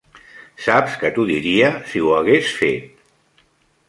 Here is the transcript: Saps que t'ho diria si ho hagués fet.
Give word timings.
Saps 0.67 0.95
que 1.01 1.11
t'ho 1.17 1.25
diria 1.31 1.67
si 1.91 2.01
ho 2.05 2.09
hagués 2.21 2.55
fet. 2.63 2.89